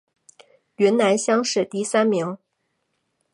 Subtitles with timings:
[0.77, 2.35] 云南乡试第三名。